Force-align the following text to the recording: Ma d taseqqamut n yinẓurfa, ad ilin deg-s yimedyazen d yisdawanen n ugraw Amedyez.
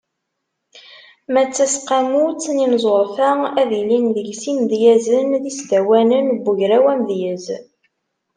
Ma 1.31 1.41
d 1.47 1.49
taseqqamut 1.55 2.43
n 2.55 2.57
yinẓurfa, 2.61 3.29
ad 3.61 3.69
ilin 3.79 4.05
deg-s 4.15 4.41
yimedyazen 4.47 5.29
d 5.41 5.43
yisdawanen 5.47 6.27
n 6.37 6.39
ugraw 6.51 6.85
Amedyez. 6.93 7.45